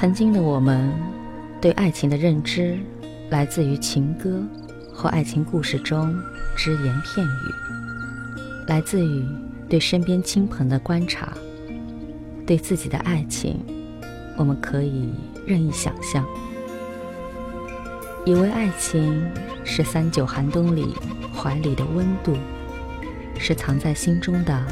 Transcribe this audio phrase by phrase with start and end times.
[0.00, 0.90] 曾经的我们，
[1.60, 2.78] 对爱情的认知
[3.28, 4.42] 来自于情歌
[4.94, 6.18] 或爱情故事中
[6.56, 9.22] 只言片语，来自于
[9.68, 11.34] 对身边亲朋的观察。
[12.46, 13.60] 对自己的爱情，
[14.38, 15.10] 我们可以
[15.46, 16.24] 任意想象，
[18.24, 19.30] 以为爱情
[19.64, 20.94] 是三九寒冬里
[21.30, 22.34] 怀里的温度，
[23.38, 24.66] 是藏在心中的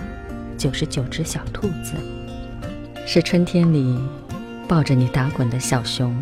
[0.57, 1.93] 九十九只小兔子，
[3.07, 3.95] 是春天里
[4.69, 6.15] 抱着你打滚的小熊。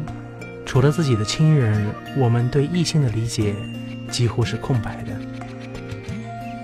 [0.64, 1.86] 除了自己的亲人，
[2.16, 3.55] 我们对异性的理解
[4.08, 5.12] 几乎是空白的。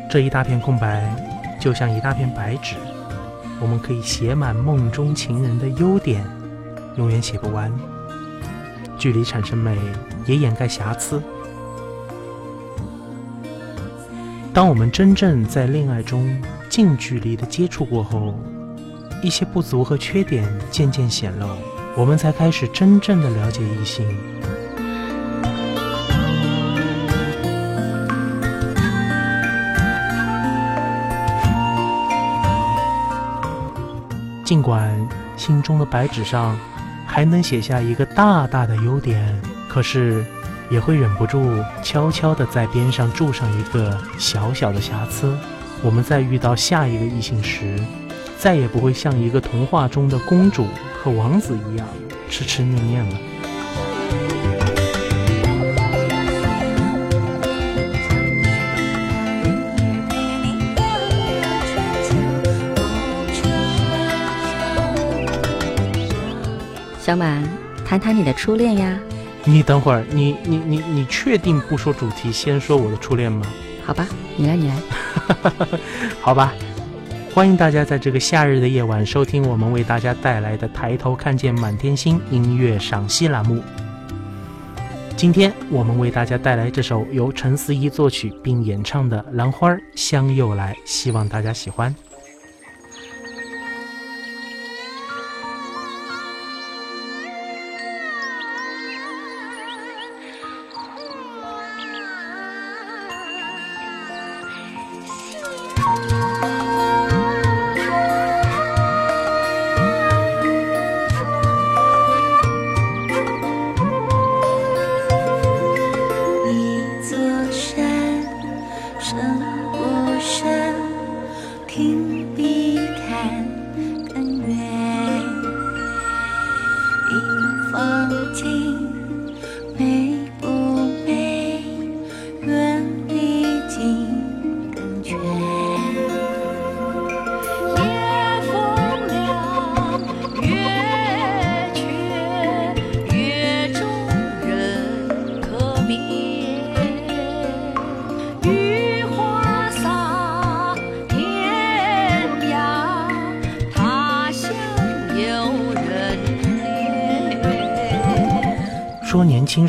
[0.08, 1.14] 这一大片空白，
[1.60, 2.77] 就像一大片白纸。
[3.60, 6.25] 我们可以写满梦中情人的优点，
[6.97, 7.72] 永远写不完。
[8.98, 9.77] 距离产生美，
[10.27, 11.20] 也掩盖瑕疵。
[14.53, 18.38] 当我们真正在恋爱中近距离的接触过后，
[19.23, 21.47] 一些不足和缺点渐渐显露，
[21.97, 24.05] 我们才开始真正的了解异性。
[34.45, 36.59] 尽管心中的白纸上
[37.06, 40.23] 还能写下一个大大的优点，可是
[40.69, 45.33] 也会忍不住悄悄地在边上注上一个小小的瑕疵。
[45.81, 47.78] 我们在遇到下一个异性时，
[48.42, 50.66] 再也不会像一个童话中的公主
[51.00, 51.86] 和王子一样
[52.28, 53.16] 痴痴念念了。
[67.00, 67.44] 小满，
[67.84, 68.98] 谈谈你的初恋呀。
[69.44, 73.47] 你等会儿，你你你你确定不说主题，先说我的初恋吗？
[73.86, 74.04] 好吧，
[74.36, 74.75] 你来你来。
[76.20, 76.52] 好吧，
[77.34, 83.62] 欢迎大家在这个夏日的夜晚收听我们为大家带来的《抬头看见满天星》音乐赏析栏目。
[85.16, 91.94] 今天我们为大家带来这首由陈思怡作曲并演唱的《兰花香又来》，希望大家喜欢。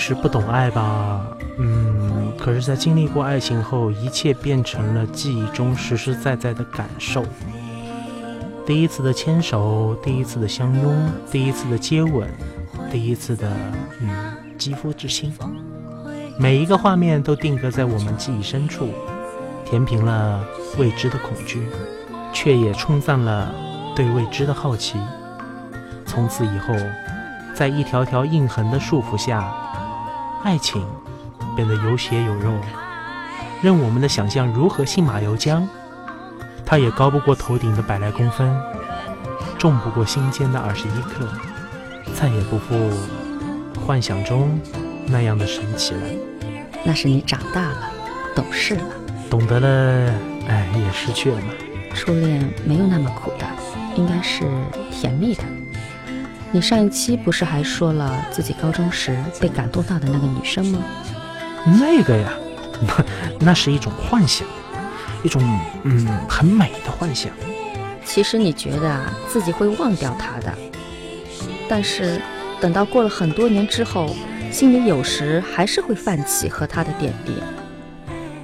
[0.05, 1.25] 时不懂爱吧，
[1.57, 7.23] 嗯，可是，在经历过爱情后，一切变成了记忆中实实在在的感受。
[8.65, 12.27] 第一次的牵手，第一次的相拥，第一次的接吻，
[12.91, 13.49] 第一次的
[14.01, 14.09] 嗯
[14.57, 15.31] 肌肤之亲，
[16.37, 18.89] 每一个画面都定格在我们记忆深处，
[19.63, 20.43] 填平了
[20.77, 21.65] 未知的恐惧，
[22.33, 23.55] 却也冲散了
[23.95, 24.99] 对未知的好奇。
[26.05, 26.75] 从此以后。
[27.55, 29.53] 在一条条印痕的束缚下，
[30.43, 30.85] 爱情
[31.55, 32.53] 变得有血有肉，
[33.61, 35.65] 任我们的想象如何信马由缰，
[36.65, 38.53] 它也高不过头顶的百来公分，
[39.57, 41.25] 重不过心间的二十一克，
[42.13, 42.75] 再也不复
[43.85, 44.59] 幻想中
[45.07, 46.01] 那样的神奇了。
[46.83, 47.89] 那是你长大了，
[48.35, 48.83] 懂事了，
[49.29, 50.13] 懂得了，
[50.49, 51.47] 哎，也失去了嘛。
[51.95, 53.45] 初恋没有那么苦的，
[53.95, 54.43] 应该是
[54.91, 55.43] 甜蜜的。
[56.55, 60.77] 你上一期不是还说了自己高中时被感动到的那个女生吗？
[61.65, 62.31] 那个呀，
[62.85, 63.05] 那
[63.47, 64.47] 那是一种幻想，
[65.23, 65.41] 一种
[65.81, 67.31] 嗯很美的幻想。
[68.05, 70.53] 其实你觉得啊自己会忘掉她的，
[71.67, 72.21] 但是
[72.61, 74.15] 等到过了很多年之后，
[74.51, 77.33] 心里有时还是会泛起和她的点滴，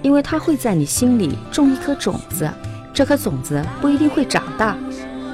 [0.01, 2.49] 因为她会在你心里种一颗种子，
[2.91, 4.75] 这颗种子不一定会长大，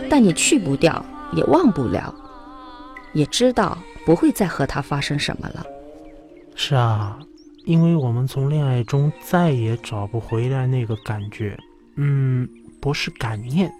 [0.10, 2.14] 但你去不掉，也忘不了。
[3.16, 3.76] 也知道
[4.06, 5.66] 不会再和他发生什么了。
[6.54, 7.18] 是啊，
[7.64, 11.58] 因为我们从恋爱中再也找不回来那个感觉。
[11.96, 12.48] 嗯，
[12.80, 13.72] 不是感念，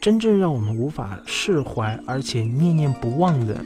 [0.00, 3.62] 真正让我们无法释怀而且念念不忘的，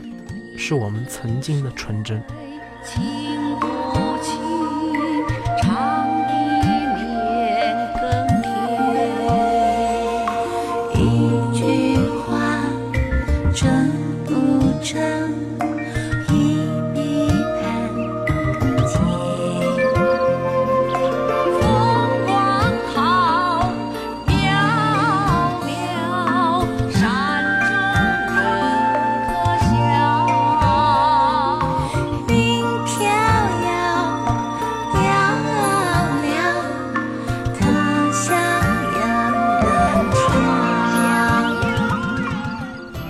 [0.58, 2.22] 是我们曾经的纯真。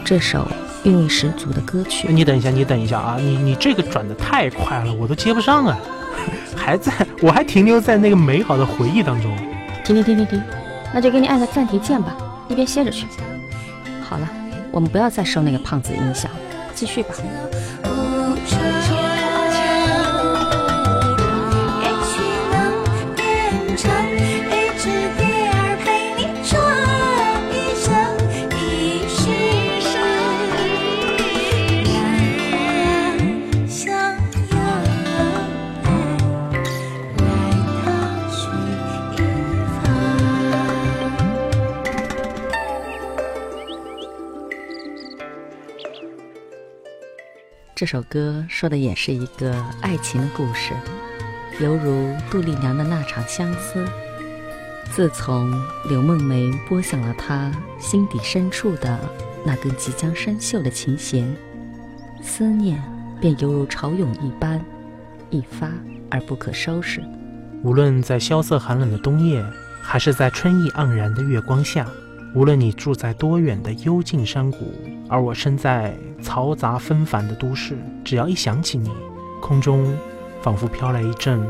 [0.04, 0.46] 这首
[0.84, 3.16] 韵味十足的歌曲，你等一下，你等一下啊！
[3.18, 5.78] 你你这个转的太快了，我都接不上啊！
[6.54, 6.92] 还在
[7.22, 9.34] 我还停留在那个美好的回忆当中。
[9.82, 10.42] 停停停停停，
[10.92, 12.14] 那就给你按个暂停键吧，
[12.48, 13.06] 一边歇着去。
[14.02, 14.28] 好了，
[14.70, 16.30] 我们不要再受那个胖子影响，
[16.74, 17.14] 继续吧。
[47.84, 50.72] 这首歌说的也是一个爱情的故事，
[51.60, 53.84] 犹如杜丽娘的那场相思。
[54.90, 55.52] 自从
[55.90, 58.98] 柳梦梅拨响了她心底深处的
[59.44, 61.30] 那根即将生锈的琴弦，
[62.22, 62.82] 思念
[63.20, 64.64] 便犹如潮涌一般，
[65.28, 65.70] 一发
[66.10, 67.04] 而不可收拾。
[67.62, 69.44] 无论在萧瑟寒冷的冬夜，
[69.82, 71.86] 还是在春意盎然的月光下，
[72.34, 74.74] 无论你住在多远的幽静山谷，
[75.08, 78.90] 而我身在嘈杂纷繁的都市，只要一想起你，
[79.40, 79.96] 空中
[80.42, 81.40] 仿佛飘来一阵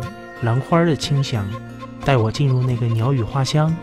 [0.42, 1.42] 兰花的清香，
[2.04, 3.74] 带我进入那个鸟语花香、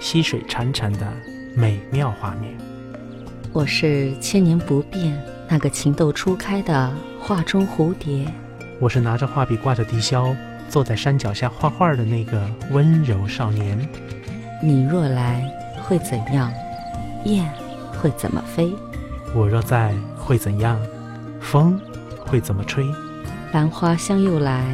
[0.00, 1.06] 溪水潺潺的
[1.54, 2.52] 美妙画面。
[3.52, 5.16] 我是千年不变
[5.48, 8.26] 那个情窦初开的画中蝴蝶，
[8.80, 10.34] 我是拿着画笔挂着笛箫，
[10.68, 13.78] 坐在山脚下画画的那个温柔少年。
[14.60, 15.44] 你若来
[15.82, 16.52] 会怎样？
[17.24, 17.46] 雁
[18.00, 18.72] 会怎么飞？
[19.34, 20.80] 我若在，会怎样？
[21.40, 21.78] 风
[22.18, 22.84] 会怎么吹？
[23.52, 24.64] 兰花香又来，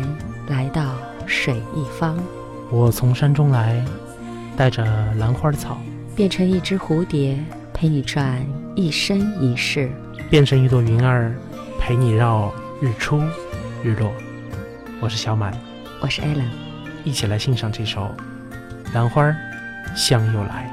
[0.49, 0.94] 来到
[1.26, 2.16] 水一方，
[2.70, 3.84] 我从山中来，
[4.56, 4.84] 带着
[5.16, 5.78] 兰花草，
[6.14, 7.38] 变成一只蝴蝶，
[7.72, 8.40] 陪你转
[8.76, 9.90] 一生一世。
[10.31, 11.34] 变成一朵云儿，
[11.81, 13.20] 陪你绕日出
[13.82, 14.12] 日落。
[15.00, 15.52] 我是小满，
[16.00, 16.50] 我是 Allen。
[17.05, 18.02] 一起来欣赏这首
[18.94, 19.34] 《兰花
[19.96, 20.70] 香又来》。